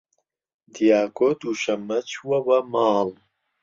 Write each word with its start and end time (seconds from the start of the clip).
دیاکۆ 0.73 1.29
دووشەممە 1.39 1.99
چووەوە 2.09 2.59
ماڵ. 2.73 3.09